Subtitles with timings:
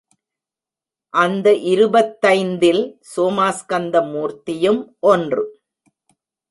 [1.09, 2.83] அந்த இருபத்தைந்தில்
[3.15, 5.43] சோமாஸ்கந்த மூர்த்தமும் ஒன்று.